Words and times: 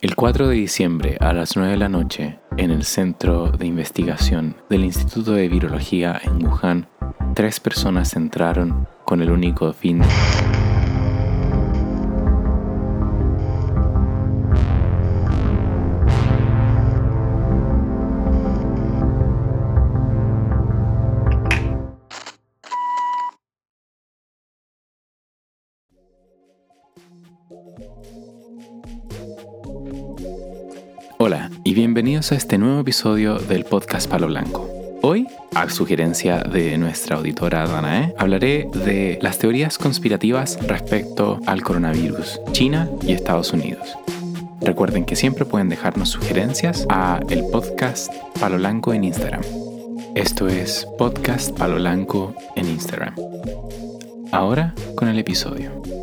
El 0.00 0.16
4 0.16 0.48
de 0.48 0.54
diciembre 0.54 1.18
a 1.20 1.34
las 1.34 1.56
9 1.56 1.72
de 1.72 1.76
la 1.76 1.90
noche, 1.90 2.38
en 2.56 2.70
el 2.70 2.84
Centro 2.84 3.52
de 3.52 3.66
Investigación 3.66 4.56
del 4.70 4.84
Instituto 4.84 5.32
de 5.32 5.46
Virología 5.50 6.18
en 6.24 6.46
Wuhan, 6.46 6.88
tres 7.34 7.60
personas 7.60 8.16
entraron 8.16 8.88
con 9.04 9.20
el 9.20 9.30
único 9.30 9.74
fin 9.74 10.00
Y 31.64 31.74
bienvenidos 31.74 32.32
a 32.32 32.34
este 32.34 32.58
nuevo 32.58 32.80
episodio 32.80 33.38
del 33.38 33.64
podcast 33.64 34.10
Palo 34.10 34.26
Blanco. 34.26 34.68
Hoy, 35.02 35.26
a 35.54 35.68
sugerencia 35.70 36.38
de 36.42 36.76
nuestra 36.76 37.16
auditora 37.16 37.66
Danae, 37.66 38.14
hablaré 38.18 38.68
de 38.84 39.18
las 39.22 39.38
teorías 39.38 39.78
conspirativas 39.78 40.58
respecto 40.66 41.40
al 41.46 41.62
coronavirus, 41.62 42.40
China 42.52 42.88
y 43.02 43.12
Estados 43.12 43.52
Unidos. 43.52 43.96
Recuerden 44.60 45.04
que 45.04 45.16
siempre 45.16 45.44
pueden 45.44 45.68
dejarnos 45.68 46.10
sugerencias 46.10 46.86
a 46.90 47.20
el 47.30 47.44
podcast 47.50 48.12
Palo 48.38 48.56
Blanco 48.56 48.92
en 48.92 49.04
Instagram. 49.04 49.42
Esto 50.14 50.48
es 50.48 50.86
Podcast 50.98 51.56
Palo 51.56 51.76
Blanco 51.76 52.34
en 52.56 52.68
Instagram. 52.68 53.14
Ahora 54.32 54.74
con 54.96 55.08
el 55.08 55.18
episodio. 55.18 55.99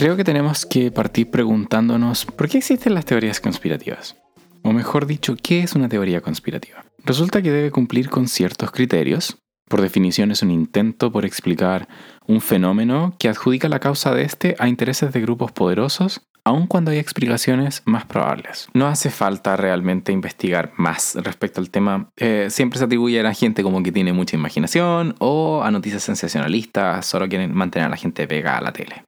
Creo 0.00 0.16
que 0.16 0.24
tenemos 0.24 0.64
que 0.64 0.90
partir 0.90 1.30
preguntándonos 1.30 2.24
por 2.24 2.48
qué 2.48 2.56
existen 2.56 2.94
las 2.94 3.04
teorías 3.04 3.38
conspirativas. 3.38 4.16
O 4.62 4.72
mejor 4.72 5.04
dicho, 5.04 5.36
¿qué 5.36 5.62
es 5.62 5.74
una 5.74 5.90
teoría 5.90 6.22
conspirativa? 6.22 6.86
Resulta 7.04 7.42
que 7.42 7.50
debe 7.50 7.70
cumplir 7.70 8.08
con 8.08 8.26
ciertos 8.26 8.70
criterios. 8.70 9.36
Por 9.68 9.82
definición 9.82 10.30
es 10.30 10.40
un 10.42 10.52
intento 10.52 11.12
por 11.12 11.26
explicar 11.26 11.86
un 12.26 12.40
fenómeno 12.40 13.14
que 13.18 13.28
adjudica 13.28 13.68
la 13.68 13.78
causa 13.78 14.14
de 14.14 14.22
este 14.22 14.56
a 14.58 14.68
intereses 14.68 15.12
de 15.12 15.20
grupos 15.20 15.52
poderosos, 15.52 16.22
aun 16.44 16.66
cuando 16.66 16.92
hay 16.92 16.98
explicaciones 16.98 17.82
más 17.84 18.06
probables. 18.06 18.68
No 18.72 18.86
hace 18.86 19.10
falta 19.10 19.54
realmente 19.58 20.12
investigar 20.12 20.72
más 20.78 21.14
respecto 21.16 21.60
al 21.60 21.68
tema. 21.68 22.08
Eh, 22.16 22.46
siempre 22.48 22.78
se 22.78 22.86
atribuye 22.86 23.20
a 23.20 23.24
la 23.24 23.34
gente 23.34 23.62
como 23.62 23.82
que 23.82 23.92
tiene 23.92 24.14
mucha 24.14 24.34
imaginación 24.34 25.14
o 25.18 25.62
a 25.62 25.70
noticias 25.70 26.04
sensacionalistas, 26.04 27.04
solo 27.04 27.28
quieren 27.28 27.54
mantener 27.54 27.88
a 27.88 27.90
la 27.90 27.98
gente 27.98 28.26
pegada 28.26 28.56
a 28.56 28.62
la 28.62 28.72
tele. 28.72 29.04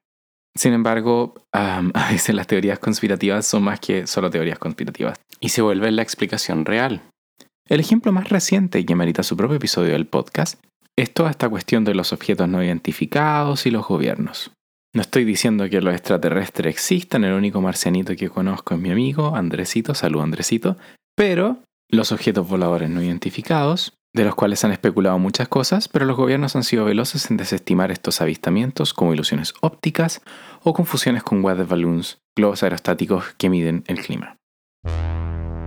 Sin 0.56 0.72
embargo, 0.72 1.34
a 1.52 2.10
veces 2.10 2.34
las 2.34 2.46
teorías 2.46 2.78
conspirativas 2.78 3.46
son 3.46 3.64
más 3.64 3.80
que 3.80 4.06
solo 4.06 4.30
teorías 4.30 4.58
conspirativas 4.58 5.18
y 5.40 5.50
se 5.50 5.62
vuelve 5.62 5.90
la 5.90 6.02
explicación 6.02 6.64
real. 6.64 7.02
El 7.68 7.80
ejemplo 7.80 8.12
más 8.12 8.28
reciente 8.28 8.84
que 8.84 8.94
merita 8.94 9.22
su 9.22 9.36
propio 9.36 9.56
episodio 9.56 9.92
del 9.92 10.06
podcast 10.06 10.62
es 10.96 11.12
toda 11.12 11.30
esta 11.30 11.48
cuestión 11.48 11.84
de 11.84 11.94
los 11.94 12.12
objetos 12.12 12.48
no 12.48 12.62
identificados 12.62 13.66
y 13.66 13.70
los 13.70 13.86
gobiernos. 13.86 14.50
No 14.94 15.00
estoy 15.00 15.24
diciendo 15.24 15.70
que 15.70 15.80
los 15.80 15.94
extraterrestres 15.94 16.74
existan, 16.74 17.24
el 17.24 17.32
único 17.32 17.62
marcianito 17.62 18.14
que 18.14 18.28
conozco 18.28 18.74
es 18.74 18.80
mi 18.80 18.90
amigo 18.90 19.34
Andresito, 19.34 19.94
salud 19.94 20.20
Andresito, 20.20 20.76
pero 21.16 21.62
los 21.88 22.12
objetos 22.12 22.46
voladores 22.46 22.90
no 22.90 23.02
identificados 23.02 23.94
de 24.14 24.24
los 24.24 24.34
cuales 24.34 24.64
han 24.64 24.72
especulado 24.72 25.18
muchas 25.18 25.48
cosas, 25.48 25.88
pero 25.88 26.04
los 26.04 26.16
gobiernos 26.16 26.54
han 26.56 26.64
sido 26.64 26.84
veloces 26.84 27.30
en 27.30 27.36
desestimar 27.36 27.90
estos 27.90 28.20
avistamientos 28.20 28.92
como 28.94 29.14
ilusiones 29.14 29.54
ópticas 29.60 30.20
o 30.62 30.74
confusiones 30.74 31.22
con 31.22 31.44
weather 31.44 31.66
balloons, 31.66 32.20
globos 32.36 32.62
aerostáticos 32.62 33.34
que 33.38 33.48
miden 33.48 33.84
el 33.86 34.00
clima. 34.00 34.36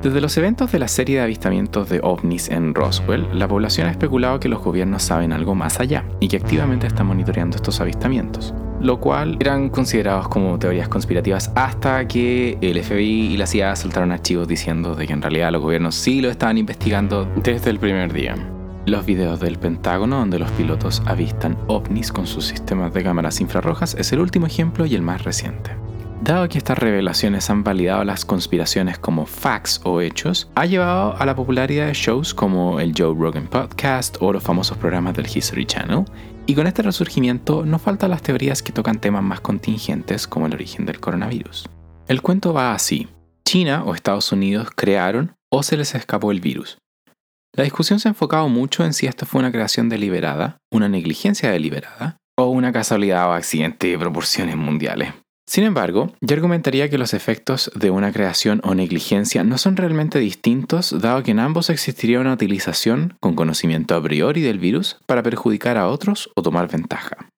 Desde 0.05 0.21
los 0.21 0.37
eventos 0.37 0.71
de 0.71 0.77
la 0.77 0.87
serie 0.87 1.15
de 1.17 1.23
avistamientos 1.23 1.89
de 1.89 1.99
ovnis 2.03 2.49
en 2.49 2.75
Roswell, 2.75 3.27
la 3.33 3.47
población 3.47 3.87
ha 3.87 3.89
especulado 3.89 4.39
que 4.39 4.49
los 4.49 4.63
gobiernos 4.63 5.01
saben 5.01 5.33
algo 5.33 5.55
más 5.55 5.79
allá 5.79 6.05
y 6.19 6.27
que 6.27 6.37
activamente 6.37 6.85
están 6.85 7.07
monitoreando 7.07 7.55
estos 7.55 7.81
avistamientos, 7.81 8.53
lo 8.79 8.99
cual 8.99 9.35
eran 9.39 9.69
considerados 9.69 10.27
como 10.27 10.59
teorías 10.59 10.89
conspirativas 10.89 11.51
hasta 11.55 12.07
que 12.07 12.55
el 12.61 12.83
FBI 12.83 13.33
y 13.33 13.37
la 13.37 13.47
CIA 13.47 13.75
soltaron 13.75 14.11
archivos 14.11 14.47
diciendo 14.47 14.93
de 14.93 15.07
que 15.07 15.13
en 15.13 15.23
realidad 15.23 15.51
los 15.51 15.63
gobiernos 15.63 15.95
sí 15.95 16.21
lo 16.21 16.29
estaban 16.29 16.59
investigando 16.59 17.25
desde 17.41 17.71
el 17.71 17.79
primer 17.79 18.13
día. 18.13 18.35
Los 18.85 19.07
videos 19.07 19.39
del 19.39 19.57
Pentágono 19.57 20.19
donde 20.19 20.37
los 20.37 20.51
pilotos 20.51 21.01
avistan 21.07 21.57
ovnis 21.65 22.11
con 22.11 22.27
sus 22.27 22.45
sistemas 22.45 22.93
de 22.93 23.01
cámaras 23.01 23.41
infrarrojas 23.41 23.95
es 23.95 24.13
el 24.13 24.19
último 24.19 24.45
ejemplo 24.45 24.85
y 24.85 24.93
el 24.93 25.01
más 25.01 25.23
reciente. 25.23 25.71
Dado 26.25 26.49
que 26.49 26.57
estas 26.57 26.79
revelaciones 26.79 27.51
han 27.51 27.63
validado 27.63 28.03
las 28.03 28.25
conspiraciones 28.25 28.97
como 28.97 29.27
facts 29.27 29.79
o 29.83 30.01
hechos, 30.01 30.49
ha 30.55 30.65
llevado 30.65 31.15
a 31.15 31.23
la 31.23 31.35
popularidad 31.35 31.85
de 31.85 31.93
shows 31.93 32.33
como 32.33 32.79
el 32.79 32.95
Joe 32.97 33.13
Rogan 33.13 33.45
Podcast 33.45 34.17
o 34.21 34.33
los 34.33 34.41
famosos 34.41 34.75
programas 34.75 35.13
del 35.13 35.27
History 35.27 35.67
Channel, 35.67 36.03
y 36.47 36.55
con 36.55 36.65
este 36.65 36.81
resurgimiento 36.81 37.63
no 37.63 37.77
faltan 37.77 38.09
las 38.09 38.23
teorías 38.23 38.63
que 38.63 38.71
tocan 38.71 38.99
temas 38.99 39.21
más 39.21 39.39
contingentes 39.39 40.25
como 40.25 40.47
el 40.47 40.55
origen 40.55 40.87
del 40.87 40.99
coronavirus. 40.99 41.69
El 42.07 42.23
cuento 42.23 42.53
va 42.53 42.73
así. 42.73 43.07
China 43.47 43.83
o 43.85 43.93
Estados 43.93 44.31
Unidos 44.31 44.69
crearon 44.75 45.35
o 45.51 45.61
se 45.61 45.77
les 45.77 45.93
escapó 45.93 46.31
el 46.31 46.41
virus. 46.41 46.79
La 47.53 47.65
discusión 47.65 47.99
se 47.99 48.07
ha 48.07 48.13
enfocado 48.13 48.49
mucho 48.49 48.83
en 48.83 48.93
si 48.93 49.05
esto 49.05 49.27
fue 49.27 49.41
una 49.41 49.51
creación 49.51 49.89
deliberada, 49.89 50.57
una 50.71 50.89
negligencia 50.89 51.51
deliberada 51.51 52.17
o 52.35 52.45
una 52.45 52.71
casualidad 52.71 53.29
o 53.29 53.33
accidente 53.33 53.85
de 53.85 53.99
proporciones 53.99 54.57
mundiales. 54.57 55.13
Sin 55.47 55.63
embargo, 55.63 56.11
yo 56.21 56.35
argumentaría 56.35 56.89
que 56.89 56.97
los 56.97 57.13
efectos 57.13 57.71
de 57.75 57.91
una 57.91 58.11
creación 58.11 58.61
o 58.63 58.73
negligencia 58.73 59.43
no 59.43 59.57
son 59.57 59.77
realmente 59.77 60.17
distintos, 60.19 60.95
dado 60.99 61.21
que 61.21 61.31
en 61.31 61.39
ambos 61.39 61.69
existiría 61.69 62.19
una 62.19 62.33
utilización 62.33 63.15
con 63.19 63.35
conocimiento 63.35 63.95
a 63.95 64.01
priori 64.01 64.41
del 64.41 64.57
virus 64.57 64.97
para 65.05 65.21
perjudicar 65.21 65.77
a 65.77 65.87
otros 65.87 66.31
o 66.35 66.41
tomar 66.41 66.67
ventaja. 66.67 67.29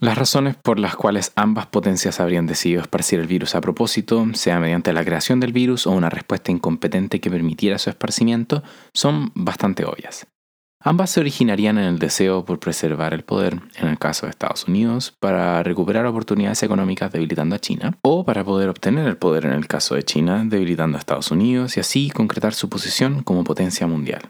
Las 0.00 0.18
razones 0.18 0.56
por 0.56 0.80
las 0.80 0.96
cuales 0.96 1.30
ambas 1.36 1.66
potencias 1.66 2.18
habrían 2.18 2.46
decidido 2.46 2.80
esparcir 2.80 3.20
el 3.20 3.28
virus 3.28 3.54
a 3.54 3.60
propósito, 3.60 4.26
sea 4.34 4.58
mediante 4.58 4.92
la 4.92 5.04
creación 5.04 5.38
del 5.38 5.52
virus 5.52 5.86
o 5.86 5.92
una 5.92 6.10
respuesta 6.10 6.50
incompetente 6.50 7.20
que 7.20 7.30
permitiera 7.30 7.78
su 7.78 7.88
esparcimiento, 7.88 8.64
son 8.92 9.30
bastante 9.36 9.84
obvias. 9.84 10.26
Ambas 10.84 11.10
se 11.10 11.20
originarían 11.20 11.78
en 11.78 11.84
el 11.84 11.98
deseo 12.00 12.44
por 12.44 12.58
preservar 12.58 13.14
el 13.14 13.22
poder, 13.22 13.60
en 13.76 13.86
el 13.86 13.98
caso 13.98 14.26
de 14.26 14.30
Estados 14.30 14.66
Unidos, 14.66 15.14
para 15.20 15.62
recuperar 15.62 16.06
oportunidades 16.06 16.62
económicas 16.64 17.12
debilitando 17.12 17.54
a 17.54 17.60
China, 17.60 17.98
o 18.02 18.24
para 18.24 18.42
poder 18.42 18.68
obtener 18.68 19.06
el 19.06 19.16
poder 19.16 19.46
en 19.46 19.52
el 19.52 19.68
caso 19.68 19.94
de 19.94 20.02
China, 20.02 20.42
debilitando 20.44 20.96
a 20.96 21.00
Estados 21.00 21.30
Unidos 21.30 21.76
y 21.76 21.80
así 21.80 22.10
concretar 22.10 22.52
su 22.52 22.68
posición 22.68 23.22
como 23.22 23.44
potencia 23.44 23.86
mundial. 23.86 24.22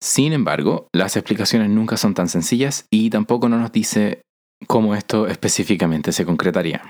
Sin 0.00 0.32
embargo, 0.32 0.88
las 0.94 1.16
explicaciones 1.16 1.68
nunca 1.68 1.98
son 1.98 2.14
tan 2.14 2.28
sencillas 2.28 2.86
y 2.90 3.10
tampoco 3.10 3.50
no 3.50 3.58
nos 3.58 3.72
dice 3.72 4.22
cómo 4.66 4.94
esto 4.94 5.26
específicamente 5.26 6.12
se 6.12 6.24
concretaría. 6.24 6.82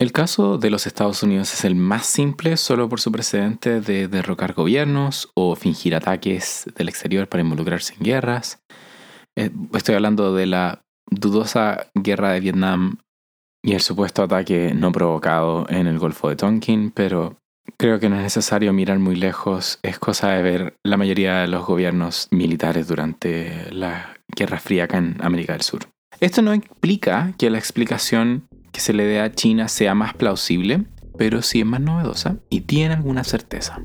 El 0.00 0.12
caso 0.12 0.58
de 0.58 0.70
los 0.70 0.86
Estados 0.86 1.24
Unidos 1.24 1.52
es 1.52 1.64
el 1.64 1.74
más 1.74 2.06
simple 2.06 2.56
solo 2.56 2.88
por 2.88 3.00
su 3.00 3.10
precedente 3.10 3.80
de 3.80 4.06
derrocar 4.06 4.54
gobiernos 4.54 5.28
o 5.34 5.56
fingir 5.56 5.96
ataques 5.96 6.66
del 6.76 6.88
exterior 6.88 7.28
para 7.28 7.42
involucrarse 7.42 7.94
en 7.94 8.04
guerras. 8.04 8.62
Eh, 9.36 9.50
estoy 9.74 9.96
hablando 9.96 10.32
de 10.36 10.46
la 10.46 10.82
dudosa 11.10 11.90
guerra 11.96 12.30
de 12.30 12.38
Vietnam 12.38 12.98
y 13.60 13.72
el 13.72 13.80
supuesto 13.80 14.22
ataque 14.22 14.72
no 14.72 14.92
provocado 14.92 15.66
en 15.68 15.88
el 15.88 15.98
Golfo 15.98 16.28
de 16.28 16.36
Tonkin, 16.36 16.92
pero 16.92 17.36
creo 17.76 17.98
que 17.98 18.08
no 18.08 18.14
es 18.14 18.22
necesario 18.22 18.72
mirar 18.72 19.00
muy 19.00 19.16
lejos. 19.16 19.80
Es 19.82 19.98
cosa 19.98 20.30
de 20.30 20.42
ver 20.44 20.76
la 20.86 20.96
mayoría 20.96 21.38
de 21.38 21.48
los 21.48 21.66
gobiernos 21.66 22.28
militares 22.30 22.86
durante 22.86 23.72
la 23.72 24.16
Guerra 24.28 24.60
Fría 24.60 24.86
en 24.92 25.16
América 25.20 25.54
del 25.54 25.62
Sur. 25.62 25.88
Esto 26.20 26.40
no 26.40 26.54
implica 26.54 27.34
que 27.36 27.50
la 27.50 27.58
explicación 27.58 28.48
que 28.72 28.80
se 28.80 28.92
le 28.92 29.04
dé 29.04 29.20
a 29.20 29.32
China 29.32 29.68
sea 29.68 29.94
más 29.94 30.14
plausible, 30.14 30.84
pero 31.16 31.42
sí 31.42 31.60
es 31.60 31.66
más 31.66 31.80
novedosa 31.80 32.36
y 32.48 32.62
tiene 32.62 32.94
alguna 32.94 33.24
certeza. 33.24 33.82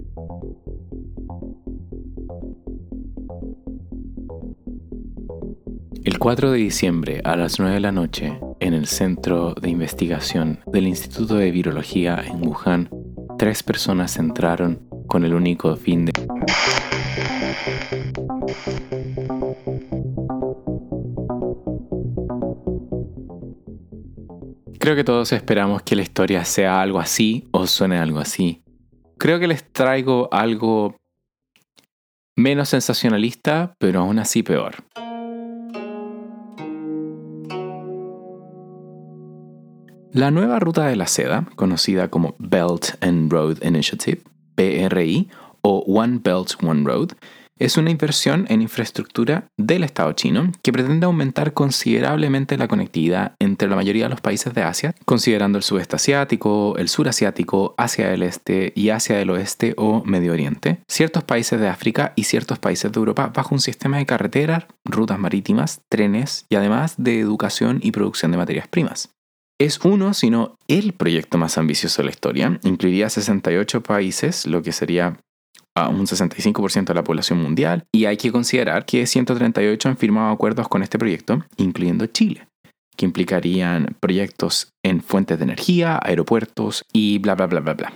El 6.03 6.19
4 6.19 6.51
de 6.51 6.57
diciembre 6.57 7.21
a 7.23 7.37
las 7.37 7.59
9 7.59 7.75
de 7.75 7.79
la 7.79 7.93
noche, 7.93 8.37
en 8.59 8.73
el 8.73 8.87
Centro 8.87 9.53
de 9.53 9.69
Investigación 9.69 10.59
del 10.67 10.87
Instituto 10.87 11.35
de 11.35 11.49
Virología 11.51 12.21
en 12.27 12.45
Wuhan, 12.45 12.89
tres 13.37 13.63
personas 13.63 14.17
entraron 14.17 14.81
con 15.07 15.23
el 15.23 15.33
único 15.33 15.75
fin 15.77 16.05
de... 16.05 16.11
Creo 24.83 24.97
que 24.97 25.05
todos 25.05 25.31
esperamos 25.31 25.81
que 25.81 25.95
la 25.95 26.01
historia 26.01 26.43
sea 26.43 26.81
algo 26.81 26.99
así 26.99 27.47
o 27.51 27.67
suene 27.67 27.99
algo 27.99 28.19
así. 28.19 28.61
Creo 29.17 29.39
que 29.39 29.47
les 29.47 29.63
traigo 29.71 30.27
algo 30.29 30.97
menos 32.35 32.67
sensacionalista, 32.67 33.75
pero 33.79 34.01
aún 34.01 34.19
así 34.19 34.43
peor. 34.43 34.83
La 40.11 40.31
nueva 40.31 40.59
ruta 40.59 40.85
de 40.87 40.97
la 40.97 41.07
seda, 41.07 41.47
conocida 41.55 42.09
como 42.09 42.35
Belt 42.37 42.97
and 42.99 43.31
Road 43.31 43.63
Initiative, 43.63 44.21
BRI, 44.57 45.29
o 45.61 45.79
One 45.87 46.19
Belt, 46.21 46.61
One 46.61 46.83
Road, 46.83 47.13
es 47.59 47.77
una 47.77 47.91
inversión 47.91 48.45
en 48.49 48.61
infraestructura 48.61 49.47
del 49.57 49.83
Estado 49.83 50.11
chino 50.13 50.51
que 50.61 50.73
pretende 50.73 51.05
aumentar 51.05 51.53
considerablemente 51.53 52.57
la 52.57 52.67
conectividad 52.67 53.35
entre 53.39 53.69
la 53.69 53.75
mayoría 53.75 54.05
de 54.05 54.09
los 54.09 54.21
países 54.21 54.53
de 54.53 54.63
Asia, 54.63 54.95
considerando 55.05 55.57
el 55.57 55.63
sudeste 55.63 55.95
asiático, 55.95 56.75
el 56.77 56.89
sur 56.89 57.07
asiático, 57.07 57.75
Asia 57.77 58.09
del 58.09 58.23
Este 58.23 58.73
y 58.75 58.89
Asia 58.89 59.17
del 59.17 59.29
Oeste 59.29 59.73
o 59.77 60.03
Medio 60.03 60.33
Oriente, 60.33 60.79
ciertos 60.87 61.23
países 61.23 61.59
de 61.59 61.67
África 61.67 62.13
y 62.15 62.23
ciertos 62.23 62.59
países 62.59 62.91
de 62.91 62.97
Europa 62.97 63.31
bajo 63.33 63.55
un 63.55 63.61
sistema 63.61 63.97
de 63.97 64.05
carreteras, 64.05 64.65
rutas 64.85 65.19
marítimas, 65.19 65.81
trenes 65.89 66.45
y 66.49 66.55
además 66.55 66.95
de 66.97 67.19
educación 67.19 67.79
y 67.83 67.91
producción 67.91 68.31
de 68.31 68.37
materias 68.37 68.67
primas. 68.67 69.09
Es 69.59 69.79
uno, 69.85 70.13
sino 70.13 70.57
el 70.67 70.93
proyecto 70.93 71.37
más 71.37 71.57
ambicioso 71.57 72.01
de 72.01 72.05
la 72.05 72.11
historia. 72.11 72.59
Incluiría 72.63 73.09
68 73.09 73.83
países, 73.83 74.45
lo 74.47 74.61
que 74.63 74.71
sería 74.71 75.19
a 75.75 75.89
un 75.89 76.05
65% 76.05 76.85
de 76.85 76.93
la 76.93 77.03
población 77.03 77.41
mundial 77.41 77.85
y 77.91 78.05
hay 78.05 78.17
que 78.17 78.31
considerar 78.31 78.85
que 78.85 79.05
138 79.05 79.89
han 79.89 79.97
firmado 79.97 80.31
acuerdos 80.31 80.67
con 80.67 80.83
este 80.83 80.99
proyecto, 80.99 81.43
incluyendo 81.57 82.05
Chile, 82.07 82.47
que 82.95 83.05
implicarían 83.05 83.95
proyectos 83.99 84.69
en 84.83 85.01
fuentes 85.01 85.37
de 85.37 85.45
energía, 85.45 85.99
aeropuertos 86.01 86.83
y 86.93 87.19
bla, 87.19 87.35
bla, 87.35 87.47
bla, 87.47 87.59
bla, 87.59 87.73
bla. 87.73 87.93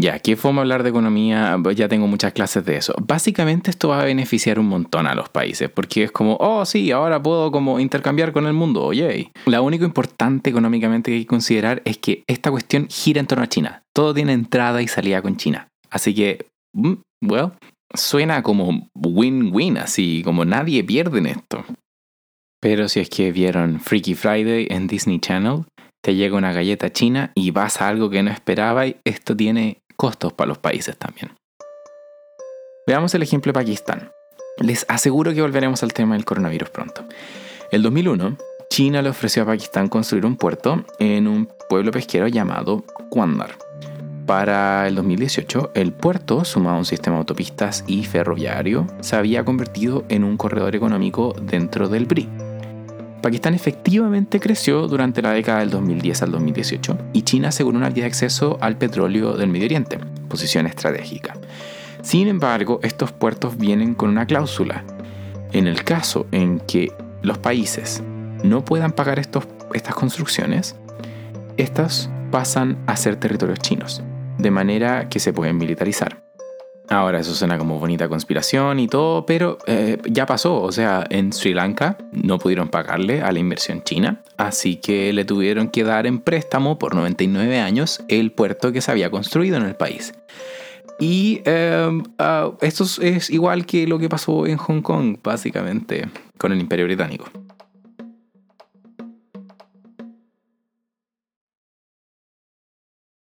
Ya, 0.00 0.14
aquí 0.14 0.36
fue 0.36 0.52
hablar 0.52 0.84
de 0.84 0.90
economía, 0.90 1.56
ya 1.74 1.88
tengo 1.88 2.06
muchas 2.06 2.32
clases 2.32 2.64
de 2.64 2.76
eso. 2.76 2.94
Básicamente 3.04 3.70
esto 3.70 3.88
va 3.88 4.02
a 4.02 4.04
beneficiar 4.04 4.60
un 4.60 4.66
montón 4.66 5.08
a 5.08 5.14
los 5.16 5.28
países, 5.28 5.68
porque 5.68 6.04
es 6.04 6.12
como, 6.12 6.36
oh 6.38 6.64
sí, 6.64 6.92
ahora 6.92 7.20
puedo 7.20 7.50
como 7.50 7.80
intercambiar 7.80 8.32
con 8.32 8.46
el 8.46 8.52
mundo, 8.52 8.84
oye. 8.84 9.32
Lo 9.46 9.60
único 9.60 9.84
importante 9.84 10.50
económicamente 10.50 11.10
que 11.10 11.16
hay 11.16 11.22
que 11.22 11.26
considerar 11.26 11.82
es 11.84 11.98
que 11.98 12.22
esta 12.28 12.52
cuestión 12.52 12.86
gira 12.88 13.18
en 13.18 13.26
torno 13.26 13.42
a 13.42 13.48
China. 13.48 13.82
Todo 13.92 14.14
tiene 14.14 14.34
entrada 14.34 14.80
y 14.82 14.86
salida 14.86 15.20
con 15.20 15.36
China. 15.36 15.66
Así 15.90 16.14
que 16.14 16.46
mm, 16.74 16.92
well, 17.22 17.52
suena 17.94 18.42
como 18.42 18.90
win-win, 18.94 19.78
así 19.78 20.22
como 20.24 20.44
nadie 20.44 20.84
pierde 20.84 21.18
en 21.18 21.26
esto. 21.26 21.64
Pero 22.60 22.88
si 22.88 23.00
es 23.00 23.08
que 23.08 23.30
vieron 23.32 23.80
Freaky 23.80 24.14
Friday 24.14 24.66
en 24.70 24.86
Disney 24.88 25.20
Channel, 25.20 25.64
te 26.02 26.14
llega 26.14 26.36
una 26.36 26.52
galleta 26.52 26.92
china 26.92 27.32
y 27.34 27.50
vas 27.50 27.80
a 27.80 27.88
algo 27.88 28.10
que 28.10 28.22
no 28.22 28.30
esperaba 28.30 28.84
esto 29.04 29.36
tiene 29.36 29.82
costos 29.96 30.32
para 30.32 30.48
los 30.48 30.58
países 30.58 30.96
también. 30.96 31.32
Veamos 32.86 33.14
el 33.14 33.22
ejemplo 33.22 33.50
de 33.50 33.58
Pakistán. 33.58 34.10
Les 34.58 34.86
aseguro 34.88 35.34
que 35.34 35.42
volveremos 35.42 35.82
al 35.82 35.92
tema 35.92 36.14
del 36.14 36.24
coronavirus 36.24 36.70
pronto. 36.70 37.06
El 37.70 37.82
2001, 37.82 38.36
China 38.70 39.02
le 39.02 39.10
ofreció 39.10 39.42
a 39.42 39.46
Pakistán 39.46 39.88
construir 39.88 40.26
un 40.26 40.36
puerto 40.36 40.84
en 40.98 41.28
un 41.28 41.48
pueblo 41.68 41.92
pesquero 41.92 42.26
llamado 42.28 42.84
Kwandar 43.10 43.56
para 44.28 44.86
el 44.86 44.94
2018, 44.94 45.70
el 45.72 45.90
puerto, 45.90 46.44
sumado 46.44 46.76
a 46.76 46.78
un 46.80 46.84
sistema 46.84 47.16
de 47.16 47.20
autopistas 47.20 47.82
y 47.86 48.04
ferroviario, 48.04 48.86
se 49.00 49.16
había 49.16 49.42
convertido 49.42 50.04
en 50.10 50.22
un 50.22 50.36
corredor 50.36 50.76
económico 50.76 51.34
dentro 51.40 51.88
del 51.88 52.04
BRI. 52.04 52.28
Pakistán 53.22 53.54
efectivamente 53.54 54.38
creció 54.38 54.86
durante 54.86 55.22
la 55.22 55.30
década 55.30 55.60
del 55.60 55.70
2010 55.70 56.22
al 56.24 56.32
2018 56.32 56.98
y 57.14 57.22
China 57.22 57.48
aseguró 57.48 57.78
una 57.78 57.88
vía 57.88 58.04
de 58.04 58.08
acceso 58.08 58.58
al 58.60 58.76
petróleo 58.76 59.34
del 59.34 59.48
Medio 59.48 59.64
Oriente, 59.64 59.98
posición 60.28 60.66
estratégica. 60.66 61.32
Sin 62.02 62.28
embargo, 62.28 62.80
estos 62.82 63.12
puertos 63.12 63.56
vienen 63.56 63.94
con 63.94 64.10
una 64.10 64.26
cláusula. 64.26 64.84
En 65.52 65.66
el 65.66 65.84
caso 65.84 66.26
en 66.32 66.60
que 66.60 66.92
los 67.22 67.38
países 67.38 68.02
no 68.44 68.62
puedan 68.62 68.92
pagar 68.92 69.18
estos, 69.18 69.48
estas 69.72 69.94
construcciones, 69.94 70.76
estas 71.56 72.10
pasan 72.30 72.76
a 72.86 72.94
ser 72.94 73.16
territorios 73.16 73.60
chinos 73.60 74.02
de 74.38 74.50
manera 74.50 75.08
que 75.08 75.20
se 75.20 75.32
pueden 75.32 75.58
militarizar. 75.58 76.22
Ahora, 76.90 77.20
eso 77.20 77.34
suena 77.34 77.58
como 77.58 77.78
bonita 77.78 78.08
conspiración 78.08 78.80
y 78.80 78.88
todo, 78.88 79.26
pero 79.26 79.58
eh, 79.66 79.98
ya 80.08 80.24
pasó. 80.24 80.62
O 80.62 80.72
sea, 80.72 81.04
en 81.10 81.34
Sri 81.34 81.52
Lanka 81.52 81.98
no 82.12 82.38
pudieron 82.38 82.68
pagarle 82.68 83.20
a 83.20 83.30
la 83.30 83.38
inversión 83.38 83.82
china, 83.82 84.22
así 84.38 84.76
que 84.76 85.12
le 85.12 85.26
tuvieron 85.26 85.68
que 85.68 85.84
dar 85.84 86.06
en 86.06 86.18
préstamo 86.20 86.78
por 86.78 86.94
99 86.94 87.60
años 87.60 88.02
el 88.08 88.32
puerto 88.32 88.72
que 88.72 88.80
se 88.80 88.90
había 88.90 89.10
construido 89.10 89.58
en 89.58 89.64
el 89.64 89.74
país. 89.74 90.14
Y 90.98 91.42
em, 91.44 92.02
ah, 92.18 92.52
esto 92.62 92.84
es 93.02 93.28
igual 93.28 93.66
que 93.66 93.86
lo 93.86 93.98
que 93.98 94.08
pasó 94.08 94.46
en 94.46 94.56
Hong 94.56 94.80
Kong, 94.80 95.18
básicamente, 95.22 96.08
con 96.38 96.52
el 96.52 96.60
Imperio 96.60 96.86
Británico. 96.86 97.26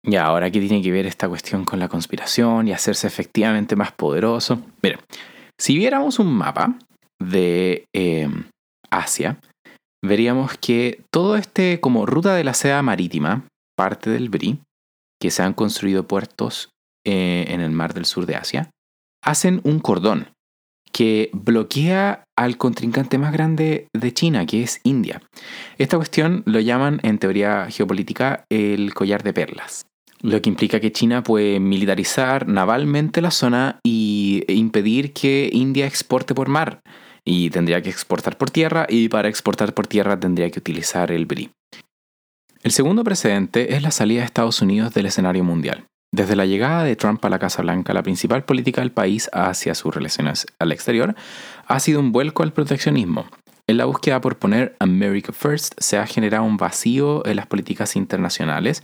Y 0.08 0.14
ahora, 0.14 0.52
¿qué 0.52 0.60
tiene 0.60 0.80
que 0.80 0.92
ver 0.92 1.04
esta 1.04 1.28
cuestión 1.28 1.64
con 1.64 1.80
la 1.80 1.88
conspiración 1.88 2.68
y 2.68 2.72
hacerse 2.72 3.08
efectivamente 3.08 3.74
más 3.74 3.90
poderoso? 3.90 4.62
Mire, 4.80 5.00
si 5.58 5.76
viéramos 5.76 6.20
un 6.20 6.32
mapa 6.32 6.78
de 7.20 7.86
em, 7.92 8.44
Asia, 8.88 9.40
veríamos 10.04 10.56
que 10.58 11.02
todo 11.12 11.36
este 11.36 11.80
como 11.80 12.06
ruta 12.06 12.36
de 12.36 12.44
la 12.44 12.54
seda 12.54 12.82
marítima, 12.82 13.48
parte 13.76 14.10
del 14.10 14.28
BRI, 14.28 14.60
que 15.20 15.32
se 15.32 15.42
han 15.42 15.54
construido 15.54 16.06
puertos 16.06 16.70
eh, 17.04 17.46
en 17.48 17.60
el 17.60 17.72
mar 17.72 17.92
del 17.92 18.04
sur 18.04 18.26
de 18.26 18.36
Asia, 18.36 18.70
hacen 19.24 19.60
un 19.64 19.80
cordón 19.80 20.28
que 20.92 21.30
bloquea 21.32 22.22
al 22.38 22.56
contrincante 22.58 23.18
más 23.18 23.32
grande 23.32 23.88
de 23.92 24.14
China, 24.14 24.46
que 24.46 24.62
es 24.62 24.80
India. 24.84 25.20
Esta 25.78 25.96
cuestión 25.96 26.44
lo 26.46 26.60
llaman 26.60 27.00
en 27.02 27.18
teoría 27.18 27.66
geopolítica 27.68 28.44
el 28.50 28.94
collar 28.94 29.24
de 29.24 29.32
perlas 29.32 29.84
lo 30.26 30.42
que 30.42 30.50
implica 30.50 30.80
que 30.80 30.90
China 30.90 31.22
puede 31.22 31.60
militarizar 31.60 32.48
navalmente 32.48 33.20
la 33.20 33.30
zona 33.30 33.78
y 33.84 34.42
impedir 34.48 35.12
que 35.12 35.48
India 35.52 35.86
exporte 35.86 36.34
por 36.34 36.48
mar. 36.48 36.80
Y 37.24 37.50
tendría 37.50 37.80
que 37.80 37.90
exportar 37.90 38.36
por 38.36 38.50
tierra 38.50 38.86
y 38.88 39.08
para 39.08 39.28
exportar 39.28 39.72
por 39.72 39.86
tierra 39.86 40.18
tendría 40.18 40.50
que 40.50 40.58
utilizar 40.58 41.12
el 41.12 41.26
BRI. 41.26 41.50
El 42.64 42.72
segundo 42.72 43.04
precedente 43.04 43.76
es 43.76 43.82
la 43.82 43.92
salida 43.92 44.20
de 44.20 44.26
Estados 44.26 44.60
Unidos 44.60 44.92
del 44.94 45.06
escenario 45.06 45.44
mundial. 45.44 45.84
Desde 46.12 46.34
la 46.34 46.46
llegada 46.46 46.82
de 46.82 46.96
Trump 46.96 47.24
a 47.24 47.28
la 47.28 47.38
Casa 47.38 47.62
Blanca, 47.62 47.94
la 47.94 48.02
principal 48.02 48.44
política 48.44 48.80
del 48.80 48.90
país 48.90 49.30
hacia 49.32 49.76
sus 49.76 49.94
relaciones 49.94 50.46
al 50.58 50.72
exterior 50.72 51.14
ha 51.66 51.78
sido 51.78 52.00
un 52.00 52.10
vuelco 52.10 52.42
al 52.42 52.52
proteccionismo. 52.52 53.26
En 53.68 53.76
la 53.76 53.84
búsqueda 53.84 54.20
por 54.20 54.38
poner 54.38 54.74
America 54.80 55.32
First 55.32 55.74
se 55.78 55.98
ha 55.98 56.06
generado 56.06 56.42
un 56.42 56.56
vacío 56.56 57.24
en 57.26 57.36
las 57.36 57.46
políticas 57.46 57.94
internacionales 57.94 58.82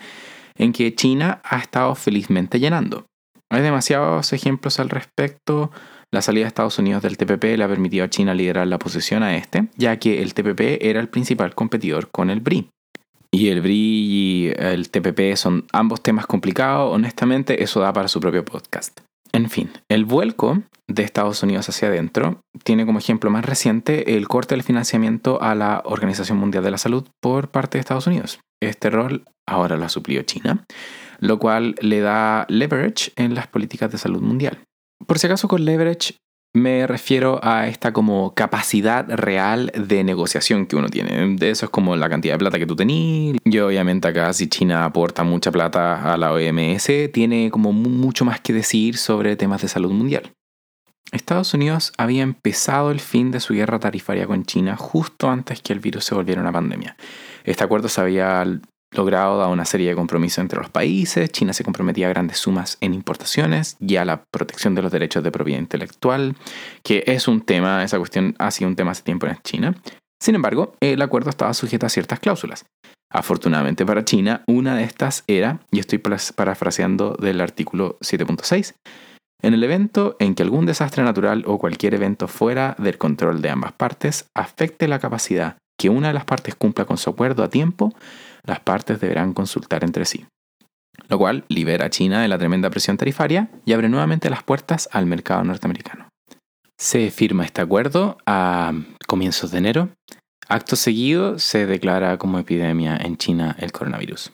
en 0.56 0.73
que 0.73 0.94
China 0.94 1.40
ha 1.44 1.59
estado 1.59 1.94
felizmente 1.94 2.61
llenando. 2.61 3.06
Hay 3.50 3.62
demasiados 3.62 4.32
ejemplos 4.32 4.80
al 4.80 4.88
respecto. 4.88 5.71
La 6.11 6.23
salida 6.23 6.44
de 6.44 6.49
Estados 6.49 6.78
Unidos 6.78 7.02
del 7.02 7.16
TPP 7.16 7.56
le 7.56 7.64
ha 7.64 7.68
permitido 7.68 8.04
a 8.04 8.11
China 8.11 8.35
liderar 8.35 8.66
la 8.66 8.78
posición 8.78 9.23
a 9.23 9.37
este, 9.37 9.68
ya 9.76 9.99
que 9.99 10.23
el 10.23 10.35
TPP 10.35 10.82
era 10.82 11.00
el 11.00 11.09
principal 11.09 11.54
competidor 11.54 12.11
con 12.11 12.30
el 12.30 12.40
BRI. 12.40 12.68
Y 13.30 13.49
el 13.49 13.61
BRI 13.61 13.75
y 13.75 14.52
el 14.56 14.90
TPP 14.90 15.37
son 15.37 15.66
ambos 15.73 16.02
temas 16.02 16.26
complicados, 16.26 16.94
honestamente 16.94 17.62
eso 17.62 17.80
da 17.80 17.92
para 17.92 18.09
su 18.09 18.21
propio 18.21 18.44
podcast. 18.44 19.00
En 19.32 19.49
fin, 19.49 19.71
el 19.88 20.04
vuelco 20.04 20.62
de 20.87 21.02
Estados 21.02 21.42
Unidos 21.42 21.68
hacia 21.68 21.88
adentro 21.88 22.40
tiene 22.64 22.85
como 22.85 22.99
ejemplo 22.99 23.30
más 23.30 23.44
reciente 23.44 24.16
el 24.16 24.28
corte 24.28 24.54
del 24.54 24.62
financiamiento 24.62 25.40
a 25.40 25.54
la 25.54 25.82
Organización 25.85 26.38
Mundial 26.38 26.64
de 26.64 26.71
la 26.71 26.78
Salud 26.78 27.09
por 27.23 27.49
parte 27.49 27.78
de 27.78 27.80
Estados 27.80 28.06
Unidos. 28.06 28.40
Este 28.62 28.90
rol 28.90 29.25
ahora 29.45 29.76
lo 29.76 29.85
ha 29.85 30.25
China, 30.25 30.64
lo 31.19 31.38
cual 31.38 31.75
le 31.81 32.00
da 32.00 32.47
leverage 32.49 33.12
en 33.16 33.35
las 33.35 33.49
políticas 33.49 33.90
de 33.90 33.99
salud 33.99 34.23
mundial. 34.23 34.59
Por 35.04 35.19
si 35.19 35.26
acaso 35.26 35.49
con 35.49 35.64
leverage 35.64 36.14
me 36.54 36.87
refiero 36.87 37.40
a 37.42 37.66
esta 37.66 37.92
como 37.92 38.35
capacidad 38.35 39.09
real 39.09 39.73
de 39.75 40.04
negociación 40.04 40.66
que 40.66 40.76
uno 40.76 40.88
tiene. 40.88 41.37
De 41.37 41.50
eso 41.50 41.66
es 41.66 41.71
como 41.71 41.97
la 41.97 42.09
cantidad 42.09 42.35
de 42.35 42.38
plata 42.38 42.59
que 42.59 42.66
tú 42.66 42.76
tenés. 42.76 43.37
Y 43.45 43.59
obviamente 43.59 44.07
acá 44.07 44.33
si 44.33 44.49
China 44.49 44.85
aporta 44.85 45.25
mucha 45.25 45.50
plata 45.50 46.12
a 46.12 46.16
la 46.16 46.33
OMS, 46.33 46.88
tiene 47.12 47.50
como 47.50 47.73
mucho 47.73 48.25
más 48.25 48.40
que 48.40 48.52
decir 48.52 48.97
sobre 48.97 49.35
temas 49.35 49.62
de 49.62 49.69
salud 49.69 49.92
mundial. 49.92 50.31
Estados 51.11 51.52
Unidos 51.52 51.92
había 51.99 52.23
empezado 52.23 52.90
el 52.90 53.00
fin 53.00 53.31
de 53.31 53.40
su 53.40 53.54
guerra 53.54 53.78
tarifaria 53.78 54.26
con 54.26 54.45
China 54.45 54.76
justo 54.76 55.31
antes 55.31 55.62
que 55.62 55.73
el 55.73 55.81
virus 55.81 56.04
se 56.04 56.14
volviera 56.14 56.40
una 56.40 56.52
pandemia. 56.52 56.97
Este 57.44 57.64
acuerdo 57.64 57.88
se 57.88 58.00
había 58.00 58.44
logrado 58.92 59.38
dar 59.38 59.49
una 59.49 59.64
serie 59.64 59.88
de 59.88 59.94
compromisos 59.94 60.38
entre 60.38 60.58
los 60.58 60.70
países. 60.70 61.30
China 61.30 61.52
se 61.52 61.64
comprometía 61.64 62.06
a 62.06 62.11
grandes 62.11 62.38
sumas 62.38 62.78
en 62.80 62.94
importaciones 62.94 63.76
y 63.80 63.96
a 63.96 64.04
la 64.04 64.25
protección 64.30 64.75
de 64.75 64.82
los 64.82 64.92
derechos 64.92 65.22
de 65.22 65.32
propiedad 65.32 65.61
intelectual, 65.61 66.37
que 66.82 67.02
es 67.06 67.28
un 67.28 67.40
tema, 67.40 67.82
esa 67.82 67.99
cuestión 67.99 68.34
ha 68.38 68.50
sido 68.50 68.68
un 68.68 68.76
tema 68.76 68.92
hace 68.92 69.02
tiempo 69.02 69.26
en 69.26 69.38
China. 69.42 69.75
Sin 70.20 70.34
embargo, 70.34 70.76
el 70.80 71.02
acuerdo 71.02 71.30
estaba 71.30 71.54
sujeto 71.54 71.87
a 71.87 71.88
ciertas 71.88 72.20
cláusulas. 72.20 72.64
Afortunadamente 73.11 73.84
para 73.84 74.04
China, 74.04 74.42
una 74.46 74.76
de 74.76 74.84
estas 74.84 75.25
era, 75.26 75.61
y 75.70 75.80
estoy 75.80 75.99
parafraseando 75.99 77.16
del 77.20 77.40
artículo 77.40 77.99
7.6, 78.00 78.75
en 79.42 79.54
el 79.54 79.64
evento 79.64 80.16
en 80.20 80.34
que 80.34 80.44
algún 80.44 80.66
desastre 80.66 81.02
natural 81.02 81.42
o 81.46 81.58
cualquier 81.58 81.94
evento 81.94 82.28
fuera 82.28 82.76
del 82.78 82.96
control 82.96 83.42
de 83.42 83.50
ambas 83.50 83.72
partes 83.72 84.26
afecte 84.34 84.87
la 84.87 85.00
capacidad 85.00 85.56
que 85.79 85.88
una 85.88 86.09
de 86.09 86.14
las 86.14 86.25
partes 86.25 86.55
cumpla 86.55 86.85
con 86.85 86.99
su 86.99 87.11
acuerdo 87.11 87.43
a 87.43 87.50
tiempo, 87.50 87.93
las 88.45 88.61
partes 88.61 89.00
deberán 89.00 89.33
consultar 89.33 89.85
entre 89.85 90.05
sí. 90.05 90.26
Lo 91.09 91.19
cual 91.19 91.45
libera 91.49 91.87
a 91.87 91.91
China 91.91 92.21
de 92.21 92.29
la 92.29 92.38
tremenda 92.38 92.71
presión 92.71 92.97
tarifaria 92.97 93.49
y 93.64 93.73
abre 93.73 93.88
nuevamente 93.88 94.31
las 94.31 94.43
puertas 94.43 94.88
al 94.93 95.07
mercado 95.07 95.43
norteamericano. 95.45 96.09
Se 96.79 97.11
firma 97.11 97.45
este 97.45 97.61
acuerdo 97.61 98.19
a 98.26 98.73
comienzos 99.07 99.50
de 99.50 99.59
enero. 99.59 99.88
Acto 100.49 100.76
seguido 100.76 101.38
se 101.38 101.67
declara 101.67 102.19
como 102.19 102.38
epidemia 102.38 102.97
en 102.97 103.17
China 103.17 103.57
el 103.59 103.73
coronavirus. 103.73 104.33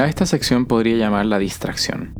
A 0.00 0.06
esta 0.06 0.24
sección 0.24 0.64
podría 0.64 0.96
llamar 0.96 1.26
la 1.26 1.38
distracción. 1.38 2.14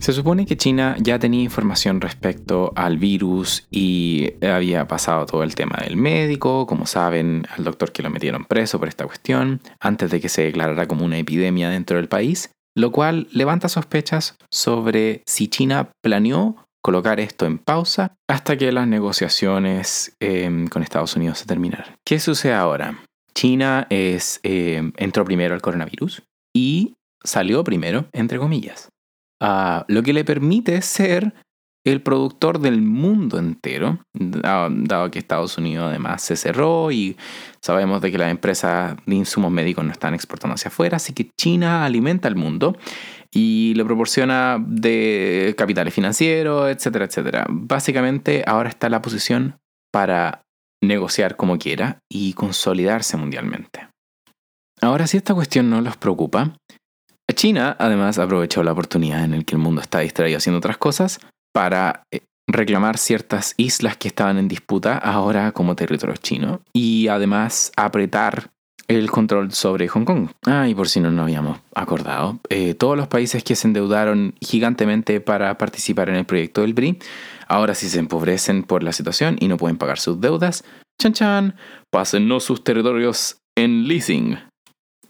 Se 0.00 0.12
supone 0.12 0.46
que 0.46 0.56
China 0.56 0.96
ya 0.98 1.20
tenía 1.20 1.44
información 1.44 2.00
respecto 2.00 2.72
al 2.74 2.98
virus 2.98 3.68
y 3.70 4.32
había 4.44 4.88
pasado 4.88 5.26
todo 5.26 5.44
el 5.44 5.54
tema 5.54 5.78
del 5.84 5.96
médico, 5.96 6.66
como 6.66 6.86
saben, 6.86 7.46
al 7.56 7.62
doctor 7.62 7.92
que 7.92 8.02
lo 8.02 8.10
metieron 8.10 8.46
preso 8.46 8.80
por 8.80 8.88
esta 8.88 9.06
cuestión, 9.06 9.60
antes 9.78 10.10
de 10.10 10.20
que 10.20 10.28
se 10.28 10.42
declarara 10.42 10.88
como 10.88 11.04
una 11.04 11.18
epidemia 11.18 11.70
dentro 11.70 11.98
del 11.98 12.08
país, 12.08 12.50
lo 12.74 12.90
cual 12.90 13.28
levanta 13.30 13.68
sospechas 13.68 14.36
sobre 14.50 15.22
si 15.24 15.46
China 15.46 15.92
planeó 16.02 16.56
colocar 16.82 17.20
esto 17.20 17.46
en 17.46 17.58
pausa 17.58 18.16
hasta 18.28 18.56
que 18.56 18.72
las 18.72 18.88
negociaciones 18.88 20.16
em, 20.18 20.66
con 20.66 20.82
Estados 20.82 21.14
Unidos 21.14 21.38
se 21.38 21.46
terminaran. 21.46 21.94
¿Qué 22.04 22.18
sucede 22.18 22.54
ahora? 22.54 22.98
China 23.36 23.86
es, 23.88 24.40
em, 24.42 24.92
entró 24.96 25.24
primero 25.24 25.54
al 25.54 25.62
coronavirus 25.62 26.24
y 26.52 26.94
salió 27.22 27.64
primero, 27.64 28.06
entre 28.12 28.38
comillas. 28.38 28.88
Ah, 29.40 29.84
lo 29.88 30.02
que 30.02 30.12
le 30.12 30.24
permite 30.24 30.80
ser 30.82 31.34
el 31.84 32.02
productor 32.02 32.58
del 32.58 32.82
mundo 32.82 33.38
entero, 33.38 34.00
dado 34.12 35.10
que 35.10 35.18
Estados 35.18 35.56
Unidos 35.56 35.88
además 35.88 36.20
se 36.22 36.36
cerró 36.36 36.90
y 36.90 37.16
sabemos 37.62 38.02
de 38.02 38.12
que 38.12 38.18
las 38.18 38.30
empresas 38.30 38.96
de 39.06 39.14
insumos 39.14 39.50
médicos 39.50 39.84
no 39.84 39.90
están 39.90 40.12
exportando 40.12 40.54
hacia 40.54 40.68
afuera, 40.68 40.96
así 40.96 41.14
que 41.14 41.30
China 41.40 41.86
alimenta 41.86 42.28
al 42.28 42.36
mundo 42.36 42.76
y 43.32 43.72
le 43.76 43.84
proporciona 43.84 44.58
de 44.60 45.54
capitales 45.56 45.94
financieros, 45.94 46.68
etcétera, 46.68 47.06
etcétera. 47.06 47.46
Básicamente 47.48 48.44
ahora 48.46 48.68
está 48.68 48.90
la 48.90 49.00
posición 49.00 49.56
para 49.90 50.42
negociar 50.82 51.36
como 51.36 51.58
quiera 51.58 52.00
y 52.10 52.34
consolidarse 52.34 53.16
mundialmente. 53.16 53.88
Ahora, 54.82 55.06
si 55.06 55.18
esta 55.18 55.34
cuestión 55.34 55.68
no 55.68 55.80
los 55.80 55.96
preocupa, 55.96 56.56
China 57.34 57.76
además 57.78 58.18
aprovechó 58.18 58.62
la 58.62 58.72
oportunidad 58.72 59.24
en 59.24 59.32
la 59.32 59.42
que 59.42 59.54
el 59.54 59.60
mundo 59.60 59.80
está 59.80 60.00
distraído 60.00 60.38
haciendo 60.38 60.58
otras 60.58 60.78
cosas 60.78 61.20
para 61.52 62.04
eh, 62.10 62.20
reclamar 62.46 62.98
ciertas 62.98 63.54
islas 63.56 63.96
que 63.96 64.08
estaban 64.08 64.38
en 64.38 64.48
disputa 64.48 64.96
ahora 64.96 65.52
como 65.52 65.76
territorio 65.76 66.16
chino 66.16 66.60
y 66.72 67.08
además 67.08 67.72
apretar 67.76 68.50
el 68.88 69.10
control 69.10 69.52
sobre 69.52 69.86
Hong 69.86 70.04
Kong. 70.04 70.30
Ah, 70.46 70.68
y 70.68 70.74
por 70.74 70.88
si 70.88 70.98
no 70.98 71.12
nos 71.12 71.22
habíamos 71.22 71.60
acordado, 71.74 72.40
eh, 72.48 72.74
todos 72.74 72.96
los 72.96 73.06
países 73.06 73.44
que 73.44 73.54
se 73.54 73.68
endeudaron 73.68 74.34
gigantemente 74.40 75.20
para 75.20 75.56
participar 75.58 76.08
en 76.08 76.16
el 76.16 76.24
proyecto 76.24 76.62
del 76.62 76.74
BRI, 76.74 76.98
ahora 77.46 77.76
sí 77.76 77.88
se 77.88 78.00
empobrecen 78.00 78.64
por 78.64 78.82
la 78.82 78.92
situación 78.92 79.36
y 79.38 79.46
no 79.46 79.58
pueden 79.58 79.78
pagar 79.78 80.00
sus 80.00 80.20
deudas, 80.20 80.64
chan 81.00 81.12
chan, 81.12 81.54
pásennos 81.92 82.42
sus 82.42 82.64
territorios 82.64 83.38
en 83.56 83.86
leasing. 83.86 84.49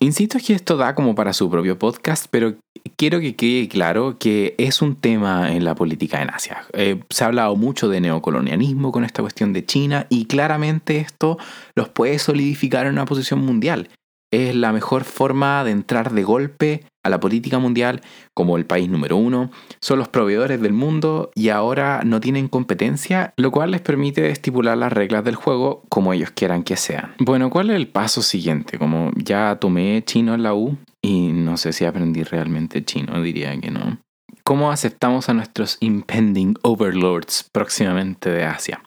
Insisto 0.02 0.38
que 0.45 0.54
esto 0.54 0.78
da 0.78 0.95
como 0.95 1.14
para 1.14 1.35
su 1.35 1.50
propio 1.50 1.78
podcast, 1.78 2.25
pero 2.30 2.54
quiero 2.97 3.21
que 3.21 3.37
quede 3.37 3.69
claro 3.69 4.16
que 4.19 4.54
es 4.57 4.80
un 4.80 4.97
tema 4.97 5.52
en 5.52 5.62
la 5.62 5.75
política 5.75 6.23
en 6.23 6.30
Asia. 6.30 6.64
Eh, 6.73 7.02
se 7.11 7.23
ha 7.23 7.26
hablado 7.26 7.54
mucho 7.54 7.90
de 7.90 8.00
neocolonialismo 8.00 8.92
con 8.92 9.04
esta 9.04 9.21
cuestión 9.21 9.52
de 9.52 9.66
China 9.66 10.07
y 10.09 10.25
claramente 10.25 10.97
esto 10.97 11.37
los 11.75 11.90
puede 11.90 12.19
solidificar 12.19 12.87
en 12.87 12.92
una 12.92 13.04
posición 13.04 13.45
mundial 13.45 13.90
es 14.31 14.55
la 14.55 14.73
mejor 14.73 15.05
forma 15.05 15.65
de 15.65 15.73
entrar 15.73 16.13
de 16.13 16.23
golpe 16.23 16.85
a 17.03 17.11
la 17.11 17.19
política 17.19 17.59
mundial 17.59 18.03
como 18.35 18.57
el 18.57 18.67
país 18.67 18.89
número 18.89 19.17
uno. 19.17 19.51
Son 19.81 19.99
los 19.99 20.09
proveedores 20.09 20.61
del 20.61 20.73
mundo 20.73 21.31
y 21.35 21.49
ahora 21.49 22.03
no 22.05 22.21
tienen 22.21 22.49
competencia, 22.49 23.33
lo 23.37 23.51
cual 23.51 23.71
les 23.71 23.81
permite 23.81 24.31
estipular 24.31 24.77
las 24.77 24.93
reglas 24.93 25.25
del 25.25 25.35
juego 25.35 25.83
como 25.89 26.13
ellos 26.13 26.31
quieran 26.31 26.63
que 26.63 26.77
sean. 26.77 27.15
Bueno, 27.19 27.51
¿cuál 27.51 27.71
es 27.71 27.77
el 27.77 27.89
paso 27.89 28.23
siguiente? 28.23 28.79
Como 28.79 29.11
ya 29.17 29.57
tomé 29.61 30.03
chino 30.05 30.35
en 30.35 30.43
la 30.43 30.55
U 30.55 30.77
y 31.03 31.33
no 31.33 31.57
sé 31.57 31.73
si 31.73 31.85
aprendí 31.85 32.23
realmente 32.23 32.85
chino, 32.85 33.21
diría 33.23 33.59
que 33.59 33.71
no. 33.71 33.99
¿Cómo 34.45 34.71
aceptamos 34.71 35.29
a 35.29 35.35
nuestros 35.35 35.77
impending 35.81 36.57
overlords 36.63 37.49
próximamente 37.53 38.31
de 38.31 38.45
Asia? 38.45 38.83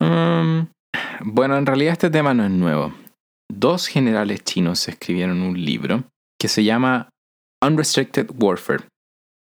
Um, 0.00 0.66
bueno, 1.20 1.56
en 1.56 1.66
realidad 1.66 1.92
este 1.92 2.10
tema 2.10 2.34
no 2.34 2.44
es 2.44 2.50
nuevo 2.50 2.92
dos 3.50 3.86
generales 3.86 4.44
chinos 4.44 4.88
escribieron 4.88 5.42
un 5.42 5.62
libro 5.62 6.04
que 6.38 6.48
se 6.48 6.64
llama 6.64 7.08
Unrestricted 7.64 8.30
Warfare. 8.38 8.84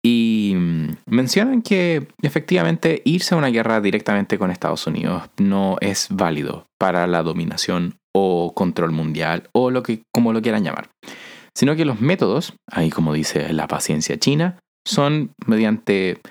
Y 0.03 0.53
mm, 0.55 0.89
mencionan 1.07 1.61
que 1.61 2.07
efectivamente 2.21 3.01
irse 3.05 3.33
a 3.33 3.37
una 3.37 3.47
guerra 3.49 3.81
directamente 3.81 4.37
con 4.37 4.51
Estados 4.51 4.85
Unidos 4.85 5.23
no 5.37 5.77
es 5.81 6.07
válido 6.11 6.67
para 6.79 7.07
la 7.07 7.23
dominación 7.23 7.97
o 8.15 8.53
control 8.53 8.91
mundial 8.91 9.49
o 9.51 9.71
lo 9.71 9.81
que 9.83 10.03
como 10.13 10.31
lo 10.31 10.41
quieran 10.41 10.63
llamar, 10.63 10.89
sino 11.55 11.75
que 11.75 11.85
los 11.85 12.01
métodos, 12.01 12.53
ahí 12.71 12.89
como 12.89 13.13
dice 13.13 13.51
la 13.51 13.67
paciencia 13.67 14.17
china, 14.17 14.59
son 14.87 15.33
mediante 15.47 16.21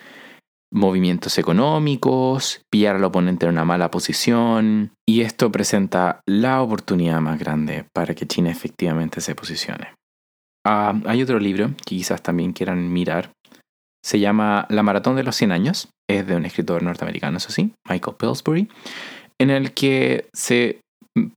movimientos 0.74 1.38
económicos, 1.38 2.62
pillar 2.70 2.96
al 2.96 3.04
oponente 3.04 3.46
en 3.46 3.52
una 3.52 3.64
mala 3.64 3.90
posición, 3.90 4.90
y 5.08 5.20
esto 5.20 5.50
presenta 5.52 6.20
la 6.26 6.60
oportunidad 6.60 7.20
más 7.20 7.38
grande 7.38 7.86
para 7.94 8.14
que 8.14 8.26
China 8.26 8.50
efectivamente 8.50 9.20
se 9.20 9.34
posicione. 9.34 9.94
Ah, 10.66 11.00
hay 11.06 11.22
otro 11.22 11.38
libro 11.38 11.68
que 11.86 11.96
quizás 11.96 12.22
también 12.22 12.52
quieran 12.52 12.92
mirar. 12.92 13.30
Se 14.04 14.18
llama 14.18 14.66
La 14.68 14.82
Maratón 14.82 15.16
de 15.16 15.22
los 15.22 15.36
100 15.36 15.52
años. 15.52 15.88
Es 16.10 16.26
de 16.26 16.36
un 16.36 16.44
escritor 16.44 16.82
norteamericano, 16.82 17.38
eso 17.38 17.50
sí, 17.50 17.72
Michael 17.88 18.16
Pillsbury, 18.16 18.68
en 19.40 19.50
el 19.50 19.72
que 19.72 20.28
se 20.34 20.80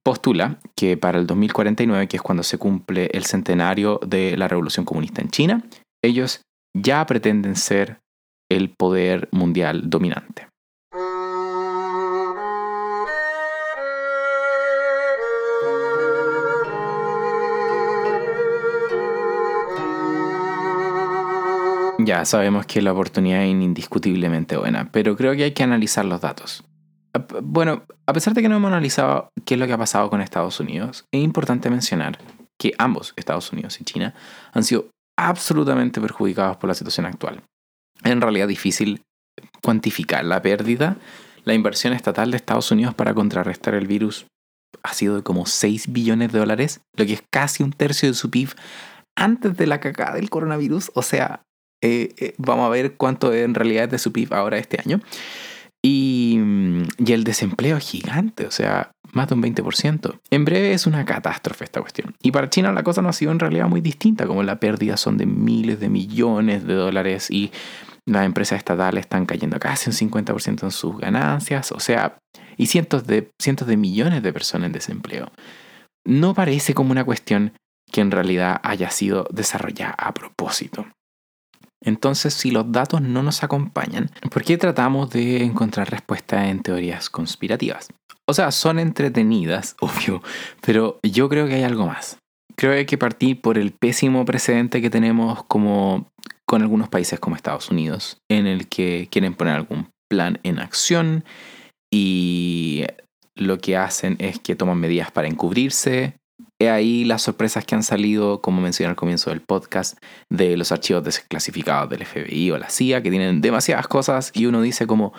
postula 0.03 0.59
que 0.75 0.97
para 0.97 1.19
el 1.19 1.27
2049, 1.27 2.07
que 2.07 2.17
es 2.17 2.23
cuando 2.23 2.43
se 2.43 2.57
cumple 2.57 3.09
el 3.13 3.25
centenario 3.25 3.99
de 4.05 4.35
la 4.35 4.47
Revolución 4.47 4.85
Comunista 4.85 5.21
en 5.21 5.29
China, 5.29 5.63
ellos 6.03 6.41
ya 6.75 7.05
pretenden 7.05 7.55
ser 7.55 7.99
el 8.49 8.69
poder 8.69 9.27
mundial 9.31 9.89
dominante. 9.89 10.47
Ya 21.99 22.23
sabemos 22.23 22.65
que 22.65 22.81
la 22.81 22.93
oportunidad 22.93 23.43
es 23.43 23.49
indiscutiblemente 23.49 24.55
buena, 24.55 24.89
pero 24.91 25.17
creo 25.17 25.35
que 25.35 25.43
hay 25.43 25.51
que 25.51 25.63
analizar 25.63 26.05
los 26.05 26.21
datos. 26.21 26.63
Bueno, 27.41 27.83
a 28.05 28.13
pesar 28.13 28.33
de 28.33 28.41
que 28.41 28.47
no 28.47 28.57
hemos 28.57 28.71
analizado 28.71 29.29
qué 29.45 29.55
es 29.55 29.59
lo 29.59 29.67
que 29.67 29.73
ha 29.73 29.77
pasado 29.77 30.09
con 30.09 30.21
Estados 30.21 30.59
Unidos, 30.59 31.05
es 31.11 31.21
importante 31.21 31.69
mencionar 31.69 32.19
que 32.57 32.73
ambos, 32.77 33.13
Estados 33.17 33.51
Unidos 33.51 33.81
y 33.81 33.83
China, 33.83 34.13
han 34.53 34.63
sido 34.63 34.89
absolutamente 35.17 35.99
perjudicados 35.99 36.57
por 36.57 36.69
la 36.69 36.75
situación 36.75 37.07
actual 37.07 37.41
en 38.03 38.21
realidad 38.21 38.47
difícil 38.47 39.01
cuantificar 39.61 40.23
la 40.25 40.41
pérdida. 40.41 40.97
La 41.43 41.53
inversión 41.53 41.93
estatal 41.93 42.31
de 42.31 42.37
Estados 42.37 42.71
Unidos 42.71 42.93
para 42.93 43.13
contrarrestar 43.13 43.73
el 43.73 43.87
virus 43.87 44.25
ha 44.83 44.93
sido 44.93 45.15
de 45.15 45.23
como 45.23 45.45
6 45.45 45.91
billones 45.91 46.31
de 46.31 46.39
dólares, 46.39 46.81
lo 46.95 47.05
que 47.05 47.13
es 47.13 47.23
casi 47.31 47.63
un 47.63 47.71
tercio 47.71 48.09
de 48.09 48.15
su 48.15 48.29
PIB 48.29 48.49
antes 49.15 49.57
de 49.57 49.67
la 49.67 49.79
cagada 49.79 50.15
del 50.15 50.29
coronavirus. 50.29 50.91
O 50.93 51.01
sea, 51.01 51.41
eh, 51.81 52.13
eh, 52.17 52.33
vamos 52.37 52.65
a 52.65 52.69
ver 52.69 52.95
cuánto 52.95 53.33
en 53.33 53.53
realidad 53.53 53.85
es 53.85 53.91
de 53.91 53.99
su 53.99 54.11
PIB 54.11 54.33
ahora 54.33 54.57
este 54.57 54.79
año. 54.83 54.99
Y, 55.83 56.39
y, 56.97 57.13
el 57.13 57.23
desempleo 57.23 57.77
es 57.77 57.87
gigante, 57.87 58.45
o 58.45 58.51
sea, 58.51 58.91
más 59.13 59.27
de 59.27 59.35
un 59.35 59.43
20%. 59.43 60.19
En 60.31 60.43
breve 60.43 60.73
es 60.73 60.87
una 60.87 61.05
catástrofe 61.05 61.63
esta 61.63 61.79
cuestión. 61.79 62.15
Y 62.21 62.31
para 62.31 62.49
China 62.49 62.73
la 62.73 62.83
cosa 62.83 63.01
no 63.01 63.09
ha 63.09 63.13
sido 63.13 63.31
en 63.31 63.39
realidad 63.39 63.67
muy 63.67 63.79
distinta, 63.79 64.25
como 64.25 64.43
la 64.43 64.59
pérdida 64.59 64.97
son 64.97 65.17
de 65.17 65.27
miles 65.27 65.79
de 65.79 65.89
millones 65.89 66.65
de 66.65 66.73
dólares 66.73 67.29
y 67.29 67.51
las 68.07 68.25
empresas 68.25 68.57
estatales 68.57 69.01
están 69.01 69.25
cayendo 69.25 69.59
casi 69.59 69.89
un 69.89 70.11
50% 70.11 70.63
en 70.63 70.71
sus 70.71 70.97
ganancias, 70.97 71.71
o 71.73 71.79
sea, 71.79 72.17
y 72.55 72.67
cientos 72.67 73.05
de, 73.05 73.29
cientos 73.39 73.67
de 73.67 73.77
millones 73.77 74.23
de 74.23 74.33
personas 74.33 74.67
en 74.67 74.71
desempleo. 74.71 75.29
No 76.05 76.33
parece 76.33 76.73
como 76.73 76.91
una 76.91 77.03
cuestión 77.03 77.53
que 77.91 78.01
en 78.01 78.11
realidad 78.11 78.61
haya 78.63 78.89
sido 78.91 79.27
desarrollada 79.31 79.93
a 79.97 80.13
propósito. 80.13 80.87
Entonces, 81.83 82.33
si 82.33 82.49
los 82.49 82.71
datos 82.71 83.01
no 83.01 83.23
nos 83.23 83.43
acompañan, 83.43 84.09
¿por 84.31 84.43
qué 84.43 84.57
tratamos 84.57 85.09
de 85.09 85.43
encontrar 85.43 85.91
respuestas 85.91 86.47
en 86.47 86.61
teorías 86.61 87.09
conspirativas? 87.09 87.89
O 88.25 88.33
sea, 88.33 88.51
son 88.51 88.79
entretenidas, 88.79 89.75
obvio, 89.81 90.23
pero 90.61 90.99
yo 91.03 91.27
creo 91.27 91.45
que 91.45 91.55
hay 91.55 91.63
algo 91.63 91.87
más. 91.87 92.17
Creo 92.55 92.85
que 92.85 92.97
partir 92.97 93.41
por 93.41 93.57
el 93.57 93.71
pésimo 93.71 94.25
precedente 94.25 94.81
que 94.81 94.89
tenemos 94.89 95.43
como 95.43 96.07
con 96.47 96.61
algunos 96.61 96.89
países 96.89 97.19
como 97.19 97.35
Estados 97.35 97.69
Unidos, 97.69 98.17
en 98.29 98.47
el 98.47 98.67
que 98.67 99.07
quieren 99.11 99.33
poner 99.33 99.55
algún 99.55 99.89
plan 100.09 100.39
en 100.43 100.59
acción 100.59 101.25
y 101.91 102.85
lo 103.35 103.59
que 103.59 103.77
hacen 103.77 104.15
es 104.19 104.39
que 104.39 104.55
toman 104.55 104.79
medidas 104.79 105.11
para 105.11 105.27
encubrirse. 105.27 106.15
He 106.59 106.69
ahí 106.69 107.03
las 107.03 107.21
sorpresas 107.21 107.65
que 107.65 107.75
han 107.75 107.83
salido, 107.83 108.41
como 108.41 108.61
mencioné 108.61 108.89
al 108.89 108.95
comienzo 108.95 109.29
del 109.29 109.41
podcast, 109.41 109.97
de 110.29 110.57
los 110.57 110.71
archivos 110.71 111.03
desclasificados 111.03 111.89
del 111.89 112.05
FBI 112.05 112.51
o 112.51 112.57
la 112.57 112.69
CIA, 112.69 113.03
que 113.03 113.11
tienen 113.11 113.41
demasiadas 113.41 113.87
cosas 113.87 114.31
y 114.33 114.45
uno 114.45 114.61
dice 114.61 114.87
como, 114.87 115.13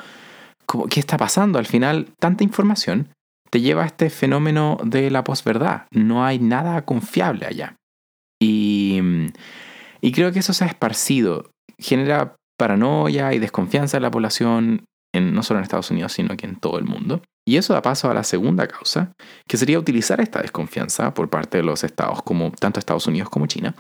como 0.67 0.87
¿qué 0.87 0.99
está 0.99 1.17
pasando? 1.17 1.59
Al 1.59 1.67
final, 1.67 2.09
tanta 2.19 2.43
información 2.43 3.09
te 3.51 3.61
lleva 3.61 3.85
a 3.85 3.87
este 3.87 4.11
fenómeno 4.11 4.79
de 4.83 5.11
la 5.11 5.25
posverdad. 5.25 5.87
No 5.91 6.25
hay 6.25 6.39
nada 6.39 6.85
confiable 6.85 7.47
allá. 7.47 7.77
Y, 8.41 9.01
y 10.01 10.13
creo 10.13 10.33
que 10.33 10.41
eso 10.41 10.53
se 10.53 10.65
ha 10.65 10.69
esparcido. 10.69 11.51
Genera 11.79 12.37
paranoia 12.59 13.33
y 13.35 13.39
desconfianza 13.39 13.97
en 13.97 14.03
la 14.03 14.11
población, 14.11 14.85
no 15.15 15.43
solo 15.43 15.59
en 15.59 15.65
Estados 15.65 15.91
Unidos, 15.91 16.13
sino 16.13 16.37
que 16.37 16.47
en 16.47 16.57
todo 16.57 16.79
el 16.79 16.85
mundo. 16.85 17.23
Y 17.47 17.57
eso 17.57 17.73
da 17.73 17.81
paso 17.81 18.11
a 18.11 18.15
la 18.15 18.25
segunda 18.25 18.67
causa, 18.67 19.13
que 19.49 19.57
sería 19.57 19.79
utilizar 19.79 20.21
esta 20.21 20.43
desconfianza 20.43 21.15
por 21.15 21.31
parte 21.31 21.57
de 21.57 21.65
los 21.65 21.83
estados, 21.83 22.23
como 22.23 22.51
tanto 22.51 22.79
Estados 22.79 23.07
Unidos 23.07 23.31
como 23.31 23.47
China, 23.47 23.75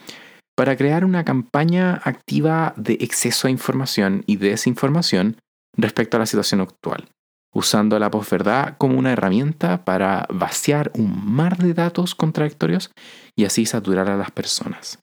para 0.56 0.76
crear 0.76 1.04
una 1.04 1.24
campaña 1.24 2.00
activa 2.02 2.72
de 2.76 2.94
exceso 2.94 3.46
de 3.46 3.52
información 3.52 4.24
y 4.26 4.36
desinformación 4.36 5.36
respecto 5.76 6.16
a 6.16 6.20
la 6.20 6.26
situación 6.26 6.62
actual, 6.62 7.08
usando 7.54 7.98
la 7.98 8.10
posverdad 8.10 8.76
como 8.78 8.98
una 8.98 9.12
herramienta 9.12 9.84
para 9.84 10.26
vaciar 10.30 10.90
un 10.94 11.32
mar 11.32 11.58
de 11.58 11.74
datos 11.74 12.14
contradictorios 12.14 12.90
y 13.36 13.44
así 13.44 13.66
saturar 13.66 14.08
a 14.08 14.16
las 14.16 14.30
personas. 14.30 14.98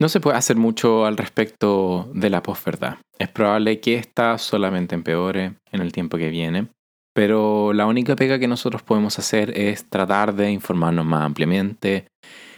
No 0.00 0.08
se 0.08 0.20
puede 0.20 0.38
hacer 0.38 0.56
mucho 0.56 1.04
al 1.04 1.16
respecto 1.16 2.10
de 2.14 2.30
la 2.30 2.42
posverdad. 2.42 2.98
Es 3.18 3.28
probable 3.28 3.80
que 3.80 3.96
ésta 3.96 4.38
solamente 4.38 4.94
empeore 4.94 5.54
en 5.70 5.80
el 5.80 5.92
tiempo 5.92 6.16
que 6.16 6.30
viene 6.30 6.68
pero 7.14 7.72
la 7.72 7.86
única 7.86 8.16
pega 8.16 8.38
que 8.38 8.48
nosotros 8.48 8.82
podemos 8.82 9.18
hacer 9.18 9.56
es 9.58 9.88
tratar 9.88 10.34
de 10.34 10.50
informarnos 10.50 11.04
más 11.04 11.22
ampliamente 11.22 12.06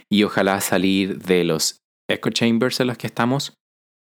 y 0.09 0.23
ojalá 0.23 0.61
salir 0.61 1.19
de 1.19 1.43
los 1.43 1.81
echo 2.09 2.29
chambers 2.29 2.79
en 2.79 2.87
los 2.87 2.97
que 2.97 3.07
estamos, 3.07 3.55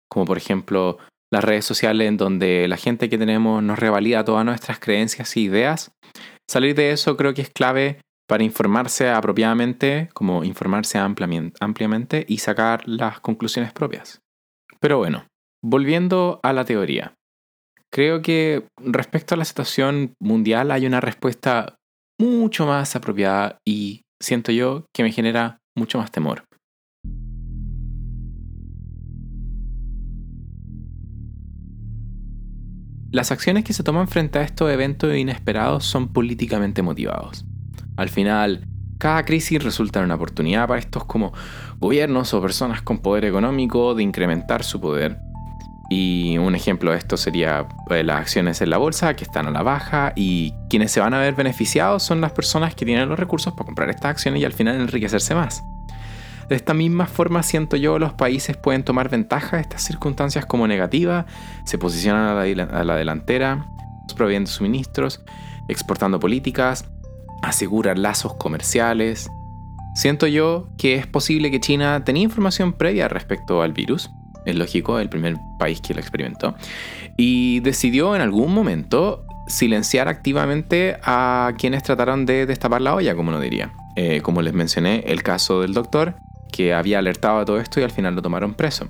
como 0.09 0.25
por 0.25 0.37
ejemplo 0.37 0.97
las 1.31 1.43
redes 1.43 1.65
sociales 1.65 2.07
en 2.07 2.17
donde 2.17 2.67
la 2.69 2.77
gente 2.77 3.09
que 3.09 3.17
tenemos 3.17 3.61
nos 3.61 3.77
revalida 3.77 4.23
todas 4.23 4.45
nuestras 4.45 4.79
creencias 4.79 5.35
e 5.35 5.41
ideas. 5.41 5.91
Salir 6.49 6.75
de 6.75 6.91
eso 6.91 7.17
creo 7.17 7.33
que 7.33 7.41
es 7.41 7.49
clave 7.49 7.99
para 8.27 8.43
informarse 8.43 9.09
apropiadamente, 9.09 10.09
como 10.13 10.43
informarse 10.43 10.97
ampliamente 10.97 12.25
y 12.27 12.39
sacar 12.39 12.87
las 12.87 13.21
conclusiones 13.21 13.71
propias. 13.71 14.21
Pero 14.79 14.97
bueno, 14.97 15.25
volviendo 15.63 16.39
a 16.43 16.53
la 16.53 16.65
teoría. 16.65 17.13
Creo 17.89 18.21
que 18.21 18.67
respecto 18.77 19.33
a 19.33 19.37
la 19.37 19.45
situación 19.45 20.13
mundial 20.19 20.71
hay 20.71 20.85
una 20.85 20.99
respuesta 20.99 21.77
mucho 22.19 22.67
más 22.67 22.95
apropiada 22.95 23.59
y 23.65 24.01
siento 24.21 24.51
yo 24.51 24.85
que 24.93 25.03
me 25.03 25.11
genera 25.11 25.59
mucho 25.75 25.97
más 25.97 26.11
temor. 26.11 26.43
Las 33.09 33.31
acciones 33.31 33.63
que 33.63 33.71
se 33.71 33.83
toman 33.83 34.09
frente 34.09 34.37
a 34.39 34.43
estos 34.43 34.69
eventos 34.69 35.15
inesperados 35.15 35.85
son 35.85 36.09
políticamente 36.09 36.81
motivados. 36.81 37.45
Al 37.97 38.09
final, 38.09 38.65
cada 38.97 39.25
crisis 39.25 39.61
resulta 39.61 39.99
en 39.99 40.05
una 40.05 40.15
oportunidad 40.15 40.67
para 40.67 40.79
estos 40.79 41.03
como 41.05 41.33
gobiernos 41.79 42.33
o 42.33 42.41
personas 42.41 42.81
con 42.81 42.99
poder 42.99 43.25
económico 43.25 43.93
de 43.93 44.03
incrementar 44.03 44.63
su 44.63 44.79
poder 44.79 45.19
y 45.89 46.37
un 46.37 46.53
ejemplo 46.53 46.91
de 46.91 46.97
esto 46.97 47.15
sería 47.15 47.67
pues, 47.87 48.05
las 48.05 48.19
acciones 48.19 48.61
en 48.61 48.69
la 48.69 48.77
bolsa 48.77 49.15
que 49.15 49.23
están 49.23 49.47
a 49.47 49.51
la 49.51 49.63
baja 49.63 50.11
y 50.15 50.53
quienes 50.69 50.91
se 50.91 50.99
van 50.99 51.13
a 51.13 51.19
ver 51.19 51.33
beneficiados 51.33 52.03
son 52.03 52.19
las 52.19 52.33
personas 52.33 52.75
que 52.75 52.85
tienen 52.85 53.07
los 53.07 53.17
recursos 53.17 53.53
para 53.53 53.65
comprar 53.65 53.89
estas 53.89 54.11
acciones 54.11 54.41
y 54.41 54.45
al 54.45 54.53
final 54.53 54.75
enriquecerse 54.75 55.33
más. 55.33 55.63
De 56.49 56.55
esta 56.55 56.73
misma 56.73 57.05
forma 57.05 57.43
siento 57.43 57.77
yo 57.77 57.99
los 57.99 58.13
países 58.13 58.57
pueden 58.57 58.83
tomar 58.83 59.09
ventaja 59.09 59.57
de 59.57 59.61
estas 59.61 59.81
circunstancias 59.83 60.45
como 60.45 60.67
negativas, 60.67 61.25
se 61.65 61.77
posicionan 61.77 62.37
a 62.37 62.83
la, 62.83 62.95
delantera, 62.95 63.65
proveyendo 64.15 64.49
suministros, 64.49 65.23
exportando 65.67 66.19
políticas, 66.19 66.85
aseguran 67.41 68.01
lazos 68.01 68.35
comerciales. 68.35 69.29
Siento 69.95 70.27
yo 70.27 70.69
que 70.77 70.95
es 70.95 71.07
posible 71.07 71.51
que 71.51 71.59
China 71.59 72.03
tenía 72.03 72.23
información 72.23 72.73
previa 72.73 73.07
respecto 73.07 73.61
al 73.61 73.73
virus 73.73 74.09
es 74.47 74.55
lógico, 74.55 74.97
el 74.99 75.09
primer 75.09 75.37
país 75.59 75.81
que 75.81 75.93
lo 75.93 75.99
experimentó, 75.99 76.55
y 77.17 77.59
decidió 77.59 78.15
en 78.15 78.21
algún 78.21 78.53
momento 78.53 79.25
silenciar 79.47 80.07
activamente 80.07 80.97
a 81.03 81.53
quienes 81.57 81.83
trataron 81.83 82.25
de 82.25 82.45
destapar 82.45 82.81
la 82.81 82.95
olla, 82.95 83.15
como 83.15 83.31
no 83.31 83.39
diría. 83.39 83.73
Eh, 83.95 84.21
como 84.21 84.41
les 84.41 84.53
mencioné, 84.53 85.03
el 85.07 85.21
caso 85.21 85.61
del 85.61 85.73
doctor, 85.73 86.15
que 86.51 86.73
había 86.73 86.99
alertado 86.99 87.39
a 87.39 87.45
todo 87.45 87.59
esto 87.59 87.79
y 87.79 87.83
al 87.83 87.91
final 87.91 88.15
lo 88.15 88.21
tomaron 88.21 88.53
preso. 88.53 88.87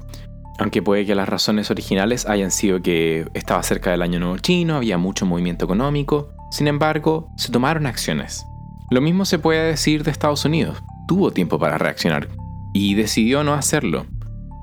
Aunque 0.59 0.81
puede 0.81 1.05
que 1.05 1.15
las 1.15 1.29
razones 1.29 1.69
originales 1.69 2.25
hayan 2.27 2.51
sido 2.51 2.81
que 2.81 3.27
estaba 3.33 3.61
cerca 3.63 3.91
del 3.91 4.01
año 4.01 4.19
nuevo 4.19 4.37
chino, 4.37 4.75
había 4.75 4.97
mucho 4.97 5.25
movimiento 5.25 5.65
económico, 5.65 6.33
sin 6.51 6.67
embargo, 6.67 7.29
se 7.37 7.51
tomaron 7.51 7.85
acciones. 7.85 8.45
Lo 8.89 9.01
mismo 9.01 9.25
se 9.25 9.39
puede 9.39 9.63
decir 9.63 10.03
de 10.03 10.11
Estados 10.11 10.45
Unidos. 10.45 10.81
Tuvo 11.07 11.31
tiempo 11.31 11.59
para 11.59 11.77
reaccionar 11.77 12.29
y 12.73 12.95
decidió 12.95 13.43
no 13.43 13.53
hacerlo. 13.53 14.05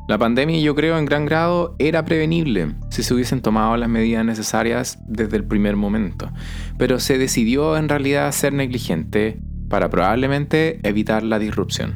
La 0.07 0.19
pandemia 0.19 0.61
yo 0.61 0.75
creo 0.75 0.99
en 0.99 1.07
gran 1.07 1.25
grado 1.25 1.77
era 1.79 2.05
prevenible 2.05 2.75
si 2.91 3.03
se 3.03 3.15
hubiesen 3.15 3.41
tomado 3.41 3.77
las 3.79 3.89
medidas 3.89 4.25
necesarias 4.25 4.99
desde 5.07 5.39
el 5.39 5.45
primer 5.45 5.77
momento, 5.77 6.31
pero 6.77 7.01
se 7.01 7.17
decidió 7.17 7.79
en 7.79 7.89
realidad 7.89 8.31
ser 8.33 8.53
negligente 8.53 9.41
para 9.71 9.89
probablemente 9.89 10.79
evitar 10.87 11.23
la 11.23 11.39
disrupción. 11.39 11.95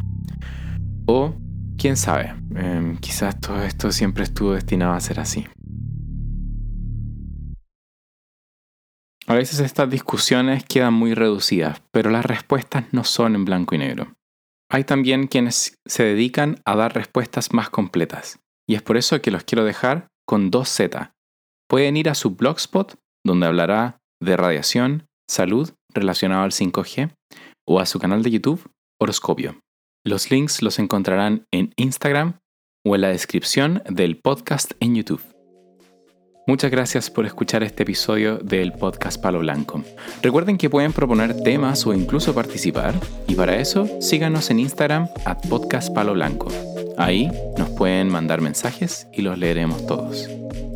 O, 1.06 1.34
quién 1.76 1.96
sabe, 1.96 2.34
em, 2.54 2.96
quizás 2.96 3.38
todo 3.40 3.62
esto 3.62 3.92
siempre 3.92 4.24
estuvo 4.24 4.52
destinado 4.52 4.94
a 4.94 5.00
ser 5.00 5.20
así. 5.20 5.46
A 9.28 9.34
veces 9.34 9.60
estas 9.60 9.90
discusiones 9.90 10.64
quedan 10.64 10.94
muy 10.94 11.12
reducidas, 11.12 11.82
pero 11.92 12.08
las 12.08 12.24
respuestas 12.24 12.84
no 12.92 13.04
son 13.04 13.34
en 13.34 13.44
blanco 13.44 13.74
y 13.74 13.78
negro. 13.78 14.14
Hay 14.70 14.84
también 14.84 15.26
quienes 15.26 15.76
se 15.86 16.02
dedican 16.02 16.62
a 16.64 16.74
dar 16.76 16.94
respuestas 16.94 17.52
más 17.52 17.68
completas, 17.68 18.38
y 18.66 18.74
es 18.74 18.80
por 18.80 18.96
eso 18.96 19.20
que 19.20 19.30
los 19.30 19.44
quiero 19.44 19.64
dejar 19.64 20.08
con 20.26 20.50
dos 20.50 20.70
Z. 20.70 21.12
Pueden 21.68 21.98
ir 21.98 22.08
a 22.08 22.14
su 22.14 22.36
blogspot, 22.36 22.94
donde 23.22 23.46
hablará 23.46 23.98
de 24.22 24.34
radiación, 24.38 25.06
salud 25.28 25.74
relacionado 25.92 26.44
al 26.44 26.52
5G, 26.52 27.12
o 27.68 27.80
a 27.80 27.86
su 27.86 27.98
canal 27.98 28.22
de 28.22 28.30
YouTube, 28.30 28.70
Horoscopio. 28.98 29.60
Los 30.06 30.30
links 30.30 30.62
los 30.62 30.78
encontrarán 30.78 31.44
en 31.52 31.74
Instagram 31.76 32.38
o 32.82 32.94
en 32.94 33.02
la 33.02 33.08
descripción 33.08 33.82
del 33.90 34.18
podcast 34.18 34.72
en 34.80 34.94
YouTube. 34.94 35.37
Muchas 36.48 36.70
gracias 36.70 37.10
por 37.10 37.26
escuchar 37.26 37.62
este 37.62 37.82
episodio 37.82 38.38
del 38.38 38.72
podcast 38.72 39.20
Palo 39.20 39.40
Blanco. 39.40 39.84
Recuerden 40.22 40.56
que 40.56 40.70
pueden 40.70 40.94
proponer 40.94 41.42
temas 41.42 41.86
o 41.86 41.92
incluso 41.92 42.34
participar 42.34 42.94
y 43.26 43.34
para 43.34 43.56
eso 43.56 43.86
síganos 44.00 44.48
en 44.48 44.60
Instagram 44.60 45.10
at 45.26 45.46
podcast 45.46 45.92
Palo 45.92 46.14
Blanco. 46.14 46.48
Ahí 46.96 47.30
nos 47.58 47.68
pueden 47.68 48.08
mandar 48.08 48.40
mensajes 48.40 49.08
y 49.12 49.20
los 49.20 49.36
leeremos 49.36 49.86
todos. 49.86 50.26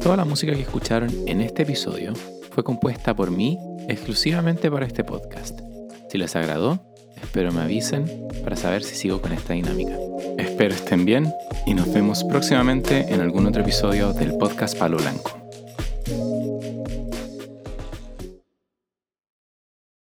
Toda 0.03 0.19
la 0.19 0.27
música 0.27 0.53
que 0.53 0.61
escucharon 0.61 1.09
en 1.27 1.41
este 1.41 1.63
episodio 1.63 2.13
fue 2.51 2.63
compuesta 2.63 3.17
por 3.17 3.31
mí 3.31 3.59
exclusivamente 3.89 4.71
para 4.71 4.85
este 4.85 5.05
podcast. 5.05 5.59
Si 6.11 6.19
les 6.19 6.37
agradó, 6.37 6.85
espero 7.23 7.51
me 7.51 7.63
avisen 7.63 8.29
para 8.45 8.57
saber 8.57 8.83
si 8.83 8.95
sigo 8.95 9.23
con 9.23 9.33
esta 9.33 9.55
dinámica. 9.55 9.97
Espero 10.37 10.75
estén 10.75 11.07
bien 11.07 11.33
y 11.65 11.73
nos 11.73 11.91
vemos 11.95 12.25
próximamente 12.25 13.07
en 13.09 13.23
algún 13.23 13.47
otro 13.47 13.63
episodio 13.63 14.13
del 14.13 14.37
podcast 14.37 14.79
Palo 14.79 14.99
Blanco. 14.99 15.42